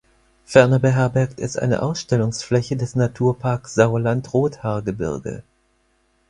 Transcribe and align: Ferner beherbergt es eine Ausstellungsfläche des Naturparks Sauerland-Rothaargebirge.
Ferner 0.45 0.79
beherbergt 0.79 1.39
es 1.39 1.57
eine 1.57 1.83
Ausstellungsfläche 1.83 2.75
des 2.75 2.95
Naturparks 2.95 3.75
Sauerland-Rothaargebirge. 3.75 5.43